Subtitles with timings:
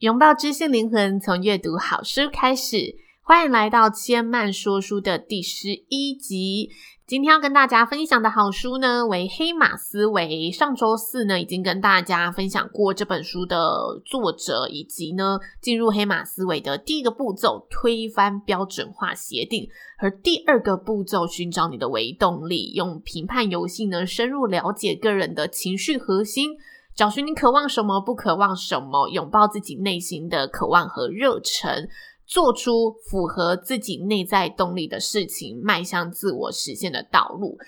[0.00, 2.96] 拥抱知性灵魂，从阅读好书开始。
[3.22, 6.68] 欢迎来到千嫚说书的第十一集。
[7.06, 10.52] 今天要跟大家分享的好书呢，为《黑马思维》。
[10.54, 13.58] 上周四呢，已经跟大家分享过这本书的
[14.04, 19.66] 作者，以及呢，进入黑马思维的第一个步骤——推翻标准化协定，
[19.98, 26.50] 而第二个步骤——寻找你的微动力，用评判游戏呢，深入了解个人的情绪核心。
[26.96, 31.86] 找寻你渴望什么，不渴望什么，拥抱自己内心的渴望和热忱，
[32.24, 37.58] 做出符合自己内在动力的事情，迈向自我实现的道路。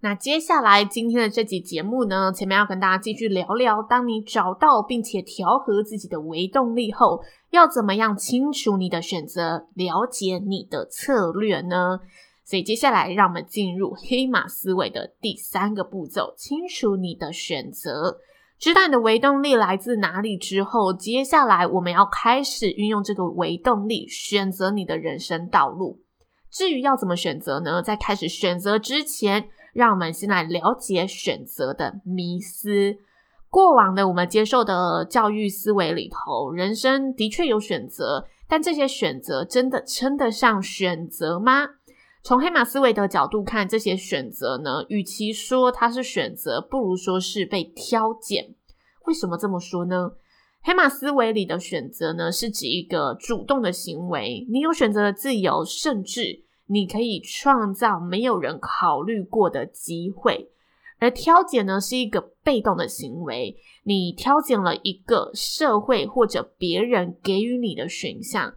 [0.00, 12.00] 那接下来今天的这集节目呢，前面要跟大家继续聊聊，当你找到并且调和自己的微动力后，要怎么样清楚你的选择，了解你的策略呢？
[12.44, 18.18] 所以接下来让我们进入黑马思维的第三个步骤：清楚你的选择。
[18.58, 26.00] 知道你的微动力来自哪里之后，接下来我们要开始运用这个微动力，选择你的人生道路。
[26.50, 27.82] 至于要怎么选择呢？
[27.82, 32.96] 在开始选择之前，让我们先来了解选择的迷思。
[33.50, 41.66] 过往的我们接受的教育思维里头，人生的确有选择，但这些选择真的称得上选择吗？
[42.26, 48.56] 从黑马思维的角度看，这些选择呢，与其说它是选择，不如说是被挑拣。
[49.04, 50.10] 为什么这么说呢？
[50.60, 60.50] 黑马思维里的选择呢，是指一个主动的行为，你有选择的自由，甚至你可以创造没有人考虑过的机会。
[60.98, 68.52] 而挑拣呢，是一个被动的行为，你挑拣了一个社会或者别人给予你的选项。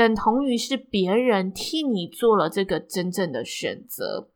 [0.00, 4.30] 等同于是别人替你做了这个真正的选择，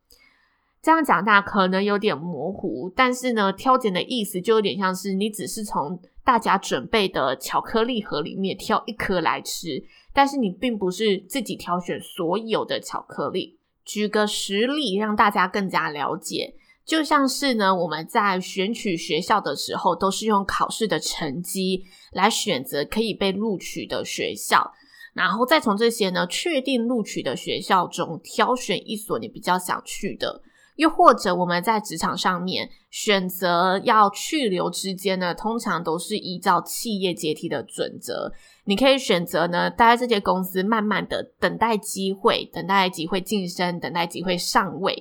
[0.82, 9.82] 这样讲大可能有点模糊，但是呢，挑拣的意思就有点像是你只是从大家准备的巧克力盒里面挑一颗来吃，
[10.12, 13.58] 但是你并不是自己挑选所有的巧克力。
[13.86, 16.52] 举个实例让大家更加了解，
[16.84, 24.74] 就像是呢，我们在选取学校的时候，都是用考试的成绩来选择可以被录取的学校。
[25.14, 30.42] 然后再从这些呢，确定录取的学校中挑选一所你比较想去的，
[30.76, 38.32] 又或者我们在职场上面选择要去留之间呢，通常都是依照企业阶梯的准则。
[38.64, 44.92] 你可以选择呢，待在这些公司，慢慢的等待机会，等待机会晋升，等待机会上位；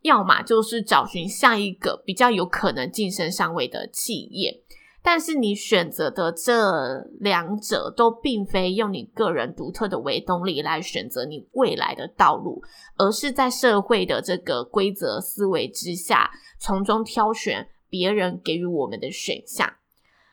[0.00, 4.62] 要么就是找寻下一个比较有可能晋升上位的企业。
[5.02, 12.62] 但是你选择的这两者都并非用你个人独特的微动力来选择你未来的道路，
[12.96, 19.72] 而是在社会的这个规则思维之下，从中挑选别人给予我们的选项。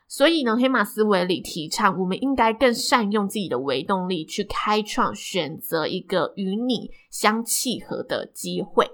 [0.08, 8.88] 所以呢，黑马思维里提倡，我们应该更善用自己的微动力，去开创选择一个与你相契合的机会。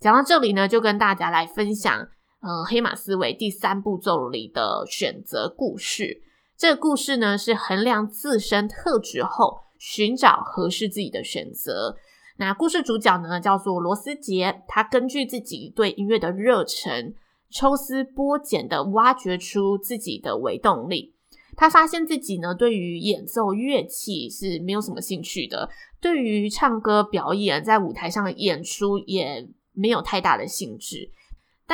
[0.00, 2.08] 讲到这里呢，就跟大家来分享。
[2.42, 6.22] 呃，黑马思维第三步骤里的选择故事，
[6.56, 11.96] 这个故事呢是衡量自身特质后，寻找合适自己的选择。
[12.38, 17.14] 那故事主角呢叫做罗斯杰，他根据自己对音乐的热忱，
[17.48, 21.14] 抽丝剥茧的挖掘出自己的维动力。
[21.54, 25.70] 他发现自己呢对于演奏乐器是没有什么兴趣的，
[26.00, 31.12] 对于唱歌表演，在舞台上演出也没有太大的兴致。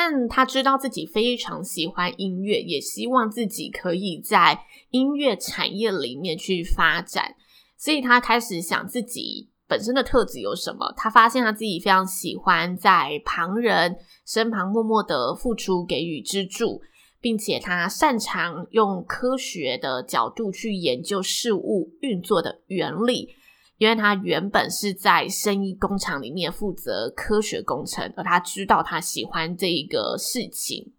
[0.00, 4.60] 但他知道自己非常喜欢音乐，也希望自己可以在
[4.90, 7.34] 音乐产业里面去发展，
[7.76, 10.94] 所以他开始想自己本身的特质有什么。
[10.96, 16.80] 他发现他自己非常喜欢在旁人身旁默默的付出、给予支柱，
[17.20, 23.30] 并且他擅长用科学的角度去研究事物运作的原理。
[23.78, 30.92] 因为他原本是在生医工厂里面负责科学工程，而他知道他喜欢这一个事情，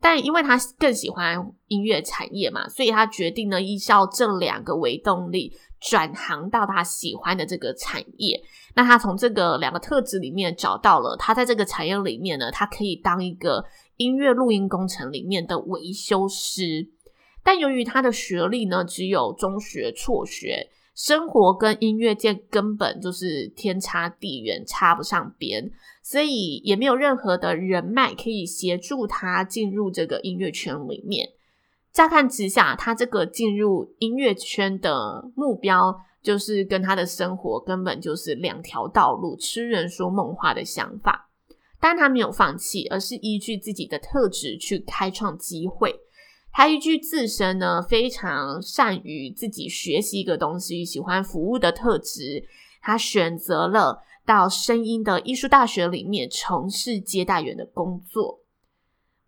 [0.00, 8.42] 但因为他更喜欢音乐产业嘛，所以他决定呢，依照这两个为动力，转行到他喜欢的这个产业。
[8.74, 13.64] 那他从这个两个特质里面找到了，他在这个产业里面呢，他可以当一个
[13.96, 16.88] 音乐录音工程里面的维修师。
[17.42, 20.68] 但由于他的学历呢，只有中学辍学，
[20.98, 25.70] 生活跟音乐界根本就是天差地远，插不上边，
[26.02, 31.28] 所以也没有任何的人脉可以协助他进入这个音乐圈里面。
[31.92, 41.30] 乍看之下，他这个进入音乐圈的目标，就是跟他的生活根本就是两条道路，痴人说梦话的想法。
[41.78, 45.94] 但他没有放弃，而是依据自己的特质去开创机会。
[46.58, 52.48] 他依据自身呢，非常善于自己学习一个东西，喜欢服务的特质，
[52.80, 58.40] 他选择了到声音的艺术大学里面从事接待员的工作。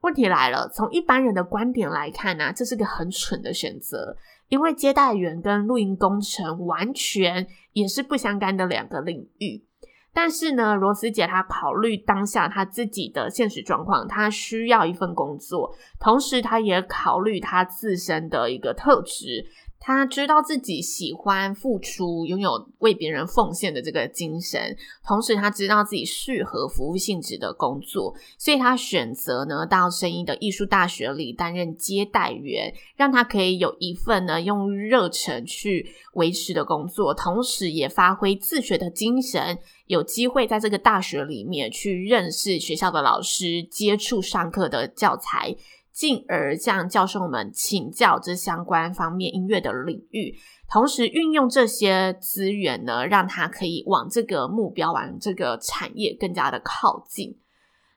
[0.00, 4.16] 问题来了，从一般人的观点来看呢、这是个很蠢的选择，
[4.48, 9.64] 因为接待员跟录音工程完全也是不相干的两个领域。
[10.12, 19.46] 但是呢，罗斯姐她考虑当下她自己的现实状况，她需要一份工作，同时她也考虑她自身的一个特质。
[19.82, 45.56] 他知道自己喜欢付出，拥有为别人奉献的这个精神，同时他知道自己适合服务性质的工作，所以他选择呢到声音的艺术大学里担任接待员，让他可以有一份呢用热忱去维持的工作，同时也发挥自学的精神，有机会在这个大学里面去认识学校的老师，接触上课的教材。
[46.00, 50.34] 进而向教授们请教这相关方面音乐的领域，
[50.66, 57.36] 同时运用这些资源呢，让他可以往这个目标、往这个产业更加的靠近。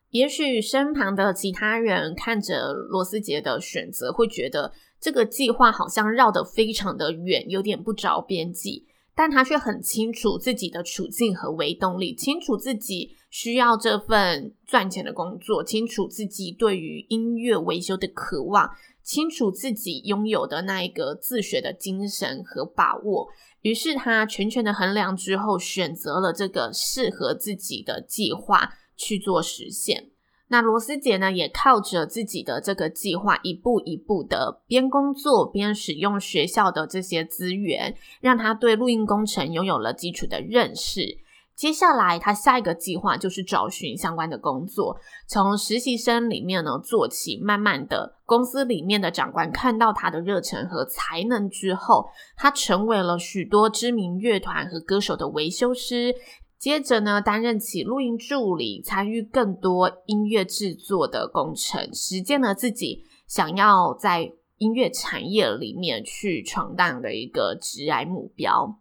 [0.10, 8.86] 也许身旁的其他人看着罗斯杰的选择，会觉得这个计划好像绕得非常的远，有点不着边际。
[9.16, 18.70] 但他却很清楚自己的处境和为动力，清楚自己需要这份赚钱的工作，清楚自己对于音乐维修的渴望，
[19.02, 23.28] 清楚自己拥有的那一个自学的精神和把握。
[23.64, 30.12] 于是他全权的衡量之后，选择了这个适合自己的计划去做实现。
[30.50, 41.18] 那罗斯姐呢，也靠着自己的这个计划，一步一步的边工作边使用学校的这些资源，让她对录音工程拥有了基础的认识。
[41.56, 44.98] 接下来，他下一个计划就是找寻相关的工作，
[45.28, 56.16] 从实习生里面呢做起，慢慢的，公司里面的长官看到他的热忱和才能之后，他成为了许多知名乐团和歌手的维修师。
[56.58, 68.80] 接着呢，担任起录音助理，参与更多音乐制作的工程，实践了自己想要在音乐产业里面去闯荡的一个职涯目标。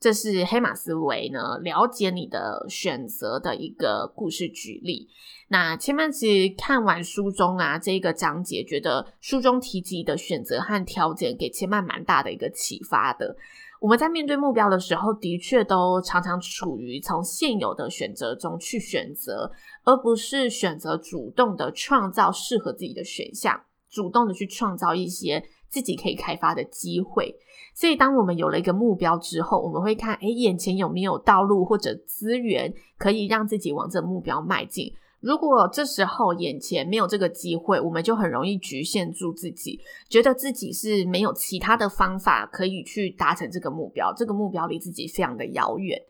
[0.00, 5.06] 这是黑马思维呢，了解你的选择的一个故事举例。
[5.48, 13.36] 那千曼其实看完书中啊这一个章节，觉得书中提及的选择和条件，给千曼蛮大的一个启发的。
[13.78, 19.52] 我们在面对目标的时候，的确都常常处于从现有的选择中去选择，
[19.84, 23.60] 而不是选择主动的创造适合自己的选项，
[23.90, 27.34] 主动的去创造一些自己可以开发的机会。
[27.74, 34.92] 所以，当我们有了一个目标之后，我们会看，诶，眼前有没有道路或者资源可以让自己往这目标迈进。
[35.20, 46.00] 如果这时候眼前没有这个机会，我们就很容易局限住自己，觉得自己是没有其他的方法可以去达成这个目标，这个目标离自己非常的遥远。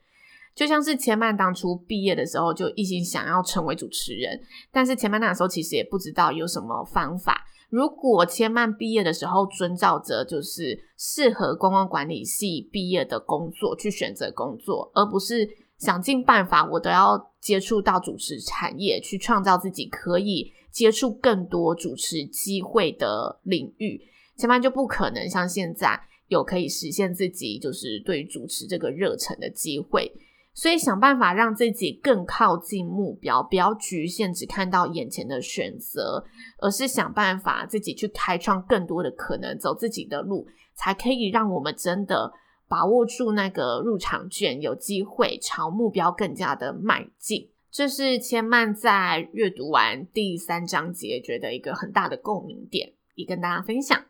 [0.55, 4.41] 就像是千曼当初毕业的时候就一心想要成为主持人，
[4.73, 7.45] 但是千曼那时候其实也不知道有什么方法。
[7.71, 15.49] 如果千曼毕业的时候遵照着就是适合观光管理系毕业的工作去选择工作，而不是
[15.79, 17.31] 想尽办法我都要。
[17.41, 23.99] 接触到主持产业，去创造自己可以接触更多主持机会的领域，
[24.37, 25.99] 千曼就不可能像现在
[26.29, 30.13] 有可以实现自己就是对主持这个热忱的机会。
[30.61, 36.23] 所以想办法让自己更靠近目标，不要局限只看到眼前的选择，
[36.59, 42.31] 而是想办法自己去开创更多的可能，走自己的路，才可以让我们真的。
[42.69, 47.51] 把握住那个入场券，有机会朝目标更加的迈进。
[47.69, 54.05] 这是千曼在阅读完第三章节觉得一个很大的共鸣点，也跟大家分享。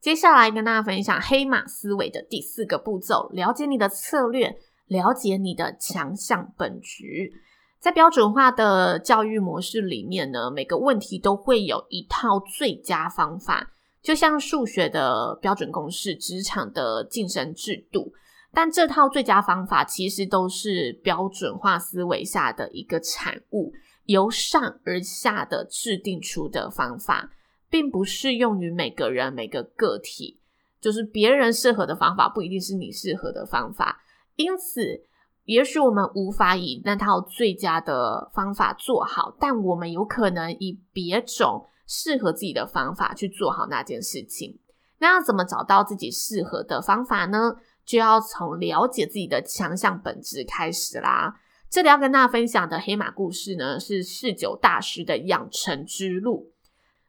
[0.00, 4.54] 接下来跟大家分享黑马思维的第四个步骤：了解你的策略，
[4.86, 7.32] 了解你的强项本质。
[7.78, 13.72] 在标准化的教育模式里面呢，每个问题都会有一套最佳方法。
[14.02, 18.12] 就像数学的标准公式、职场的晋升制度。
[18.52, 23.72] 但这套最佳方法其实都是标准化思维下的一个产物，
[24.04, 27.30] 由上而下的制定出的方法，
[27.68, 30.38] 并不适用于每个人、每个个体。
[30.80, 34.03] 就是别人适合的方法，不一定是你适合的方法。
[34.36, 35.04] 因此，
[35.44, 44.58] 也许我们无法以那套最佳的方法做好，但我们有可能以别种适合自己的方法去做好那件事情。
[44.98, 47.56] 那要怎么找到自己适合的方法呢？
[47.84, 51.34] 就要从了解自己的强项本质开始啦。
[51.68, 56.53] 这里要跟大家分享的黑马故事呢，是侍酒大师的养成之路。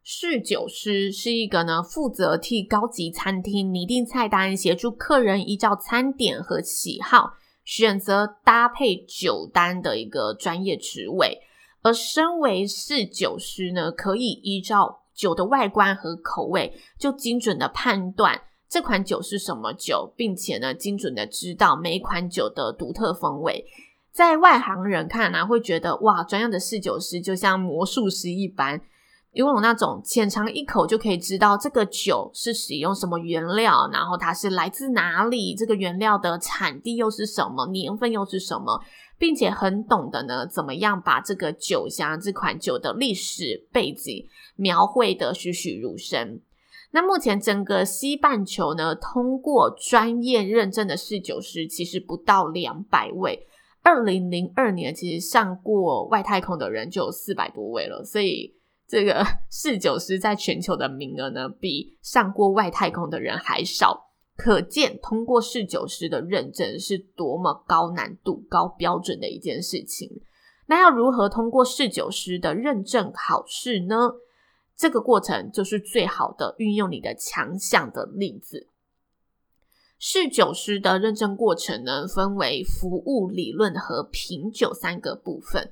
[0.07, 7.33] 侍酒师是一个呢，负责替高级餐厅拟定菜单，协助客人依照餐点和喜好
[7.63, 11.39] 选择搭配酒单的一个专业职位。
[11.81, 23.65] 而身为侍酒师呢，可以依照酒的外观和口味，就精准的判断这款酒是什么酒，并且呢，精准的知道每一款酒的独特风味。
[24.11, 28.79] 在外行人看来，会觉得哇，专业的侍酒师就像魔术师一般。
[29.35, 38.81] 拥有那种浅尝一口就可以知道这个酒是使用什么原料，然后它是来自哪里，这个原料的产地又是什么，年份又是什么，
[39.19, 44.25] 并且很懂得呢，怎么样把这个酒香这款酒的历史背景
[44.55, 46.39] 描绘得栩栩如生。
[46.91, 53.45] 那目前整个西半球呢，通过专业认证的侍酒师其实不到两百位。
[53.83, 58.55] 二零零二年其实上过外太空的人就有四百多位了，所以。
[58.87, 70.21] 这个 侍酒师在全球的名额呢，比上过外太空的人还少，可见通过侍酒师的认证是多么高难度、高标准的一件事情。
[70.67, 74.11] 那要如何通过侍酒师的认证考试呢？
[74.75, 78.67] 这个过程就是最好的运用你的强项的例子。
[79.97, 85.71] 侍酒师的认证过程呢，分为服务理论和品酒三个部分。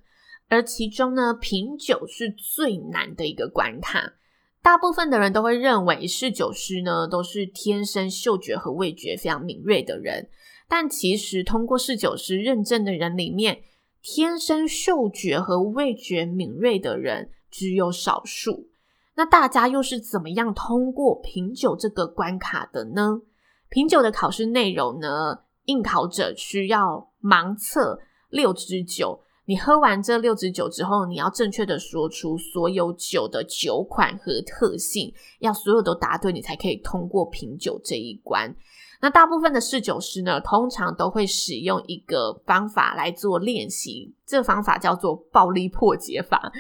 [0.54, 4.14] 而其中呢，品酒是最难的一个关卡。
[4.62, 10.30] 大部分的人都会认为侍酒师呢都是天生嗅觉和味觉非常敏锐的人，
[10.70, 13.64] 但其实通过侍酒师认证的人里面，
[14.04, 18.68] 天生嗅觉和味觉敏锐的人只有少数。
[19.16, 23.22] 那大家又是怎么样通过品酒这个关卡的呢？
[23.70, 29.23] 品酒的考试内容呢，应考者需要盲测六支酒。
[29.46, 38.56] 你喝完这六支酒之后，你要正确的说出所有酒的酒款和特性，要所有都答对，你才可以通过品酒这一关。
[39.02, 46.54] 那大部分的侍酒师呢，通常都会使用一个方法来做练习，这方法叫做暴力破解法。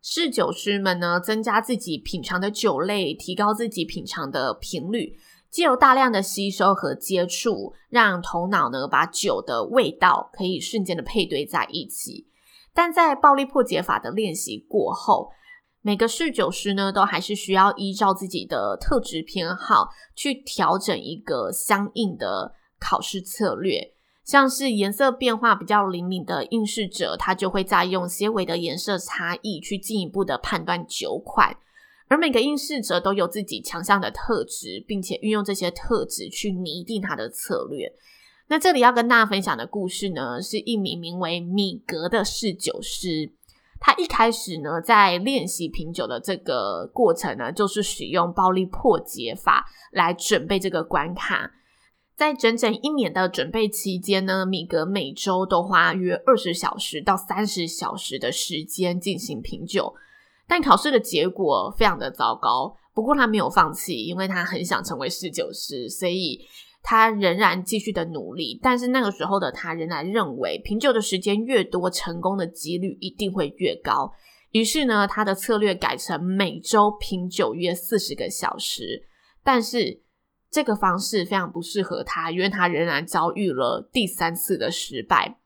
[0.00, 5.18] 侍酒师们呢，增加自己品尝的酒类，提高自己品尝的频率。
[5.50, 12.27] 借由大量的吸收和接触，让头脑呢把酒的味道可以瞬间的配对在一起。
[12.74, 15.30] 但在暴力破解法的练习过后，
[15.82, 23.94] 每个侍酒师呢都还是需要依照自己的特质偏好去调整一个相应的考试策略。
[24.24, 31.56] 像是颜色变化比较灵敏的应试者，他就会再用些微的颜色差异去进一步的判断酒款。
[32.08, 37.90] 而每个应试者都有自己强项的特质，并且运用这些特质去拟定他的策略。
[38.48, 43.32] 那这里要跟大家分享的故事呢，是一名名为米格的侍酒师。
[43.80, 51.52] 他一开始呢，在练习品酒的这个过程呢，就是使用暴力破解法来准备这个关卡。
[52.16, 59.94] 在整整一年的准备期间呢，米格每周都花约二十小时到三十小时的时间进行品酒。
[60.48, 66.40] 但考试的结果非常的糟糕，不过他没有放弃，因为他很想成为侍酒师，所以
[66.90, 68.58] 他仍然继续的努力。
[68.62, 74.10] 但是那个时候的他仍然认为，品酒的时间越多，成功的几率一定会越高。
[74.52, 79.06] 于是呢，他的策略改成每周品酒约四十个小时。
[79.44, 80.00] 但是
[80.50, 85.36] 这个方式非常不适合他，因为他仍然遭遇了第三次的失败。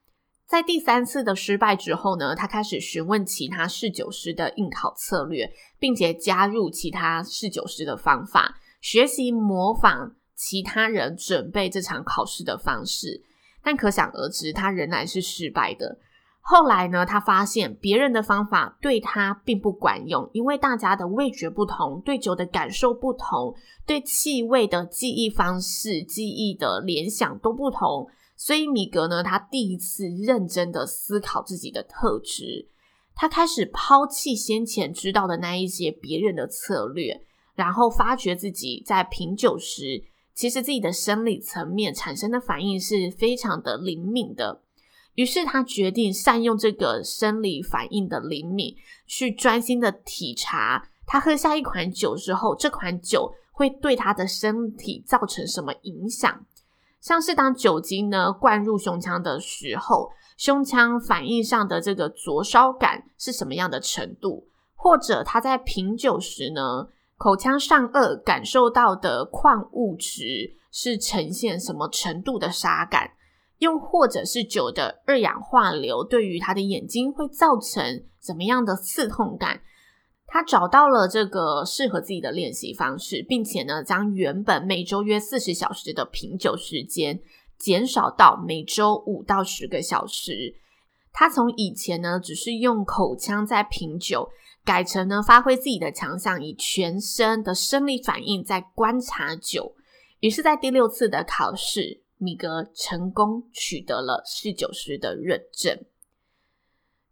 [0.47, 13.23] 在第三次的失败之后呢，他开始询问其他侍酒师的应考策略，并且加入其他侍酒师的方法，学习模仿其他人准备这场考试的方式。
[13.63, 15.97] 但可想而知，他仍然是失败的。
[16.41, 23.55] 后来呢，他发现别人的方法对他并不管用，因为大家的味觉不同，对酒的感受不同，
[23.87, 28.09] 对气味的记忆方式、记忆的联想都不同。
[28.37, 32.67] 所以米格呢，他第一次认真的思考自己的特质，
[33.15, 37.23] 他开始抛弃先前知道的那一些别人的策略，
[37.55, 40.03] 然后发觉自己在品酒时，
[40.35, 44.61] 其实自己的生理层面产生的反应是非常的灵敏的。
[45.15, 48.75] 于是他决定善用这个生理反应的灵敏，
[49.07, 56.47] 去专心的体察他喝下一款酒之后，这款酒会对他的身体造成什么影响。
[57.01, 64.47] 像是当酒精呢灌入胸腔的时候，胸腔反应上的这个灼烧感是什么样的程度？
[64.75, 66.89] 或者他在品酒时呢，
[67.23, 73.13] 口腔上颚感受到的矿物质是呈现什么程度的沙感？
[73.59, 79.61] 又或者是酒的二氧化硫对于他的眼睛会造成怎么样的刺痛感？
[80.27, 87.21] 他找到了这个适合自己的练习方式，并且呢，将原本每周约四十小时的品酒时间
[87.57, 90.57] 减少到每周五到十个小时。
[91.13, 94.29] 他从以前呢，只是用口腔在品酒，
[94.65, 99.75] 改成呢，发挥自己的强项，以全身的生理反应在观察酒。
[100.21, 102.03] 于是，在第六次的考试。
[102.23, 105.77] 米格成功取得了侍酒师的认证。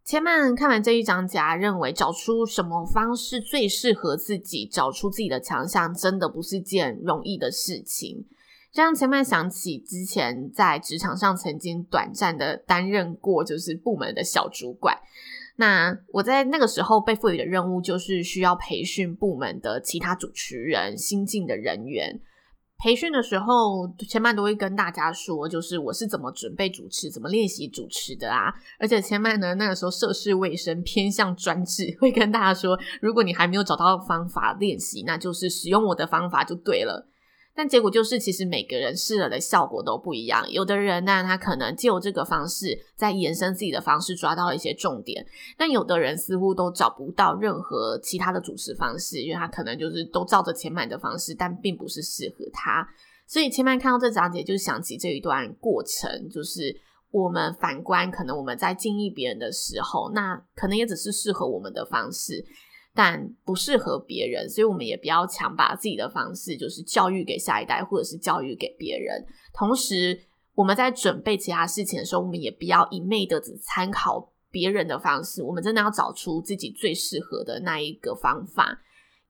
[0.05, 8.25] 千曼看完这一章节，认为找出什么方式最适合自己，找出自己的强项，真的不是件容易的事情。
[8.71, 14.97] 这让千曼想起之前在职场上曾经短暂的担任过，就是部门的小主管。
[15.61, 22.19] 那我在那个时候被赋予的任务，就是需要培训部门的其他主持人、新进的人员。
[22.83, 28.51] 培训的时候，千曼都会跟大家说，就是我是怎么准备主持、怎么练习主持的啊。
[28.79, 37.07] 而且千曼呢，那个时候涉世未深，偏向专制， 会跟大家说，如果你还没有找到方法练习，那就是使用我的方法就对了。
[37.61, 40.51] 但结果就是，其实每个人试了的效果都不一样。
[40.51, 45.23] 有的人呢，他可能就这个方式在延伸自己的方式，抓到了一些重点；
[45.59, 52.89] 但有的人似乎都找不到任何其他的主持方式，因为他可能就是都照着千曼的方式，但并不是适合他。
[53.27, 56.75] 所以前面看到这章节，就想起这一段过程，就是
[57.11, 62.43] 我们反观，可能我们在建议别人的时候，那可能也只是适合我们的方式。
[62.95, 69.25] 但不适合别人，所以我们也不要强把自己的方式，就是教育给下一代，或者是教育给别人。
[69.55, 70.21] 同时，
[70.55, 78.81] 我们在准备其他事情的时候，我们也不要一昧的只参考别人的方式，我们真的要找出自己最适合的那一个方法。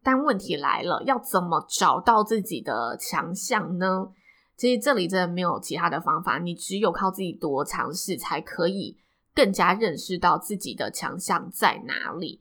[0.02, 4.08] 但问题来了，要怎么找到自己的强项呢？
[4.56, 8.96] 其实这里真的没有其他的方法，你只有靠自己多尝试，才可以
[9.35, 12.40] 更加认识到自己的强项在哪里。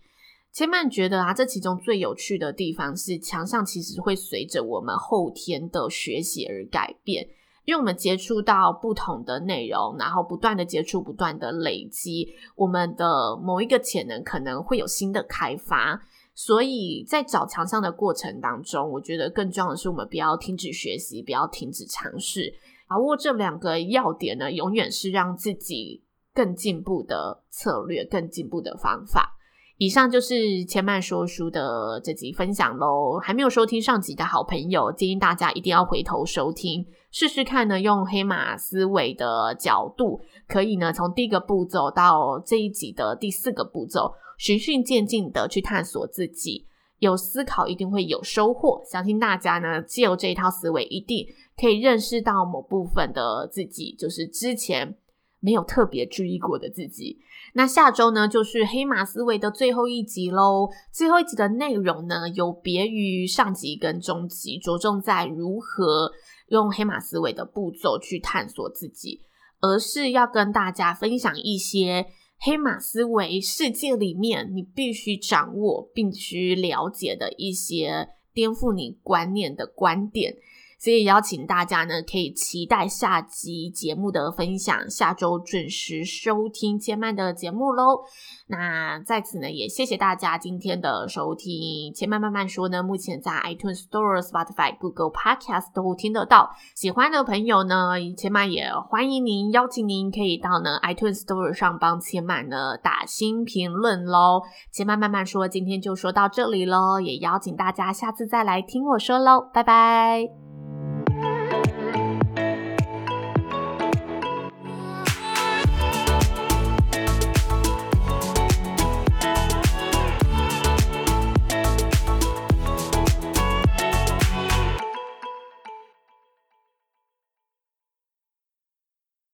[0.52, 7.28] 千曼觉得啊，这其中最有趣的地方是，强项其实会随着我们后天的学习而改变，
[7.66, 16.02] 因为我们接触到不同的内容，然后不断的接触，不断的累积，我们的某一个潜能可能会有新的开发。
[16.34, 22.54] 所以在找强项的过程当中，我觉得更重要的是，我们不要停止学习，不要停止尝试，
[22.88, 26.02] 把握这两个要点呢，永远是让自己
[26.34, 29.36] 更进步的策略，更进步的方法。
[29.80, 33.18] 以上就是千曼说书的这集分享喽。
[33.18, 37.80] 还没有收听上集的好朋友，建议大家一定要回头收听，试试看呢。
[37.80, 46.66] 用黑马思维的角度，可以呢从第一个步骤到这一集的第四个步骤，循序渐进的去探索自己。
[46.98, 51.26] 有思考一定会有收获，相信大家呢，借由这一套思维，一定
[51.58, 54.94] 可以认识到某部分的自己，就是之前
[55.40, 57.18] 没有特别注意过的自己。
[57.54, 60.70] 那下周呢，就是黑马思维的最后一集喽。
[60.94, 66.12] 最后一集的内容呢，有别于上集跟中集，着重在如何
[66.50, 69.22] 用黑马思维的步骤去探索自己，
[69.62, 72.06] 而是要跟大家分享一些
[72.40, 80.36] 黑马思维世界里面你必须掌握、必须了解的一些颠覆你观念的观点。
[80.80, 88.00] 所以邀请大家呢，可以期待下集节目的分享，下周准时收听千曼的节目喽。
[88.48, 91.94] 那在此呢，也谢谢大家今天的收听。
[91.94, 96.50] 千曼慢慢说呢，目前在 iTunes Store、Spotify、Google Podcast 都听得到。
[96.76, 104.42] 喜欢的朋友呢，千曼也欢迎您，邀请您可以到呢 iTunes Store 上帮千曼呢打新评论喽。
[104.72, 110.49] 千曼慢慢说，今天就说到这里喽，也邀请大家下次再来听我说喽，拜拜。